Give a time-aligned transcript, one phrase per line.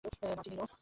[0.03, 0.65] না চিনি নে।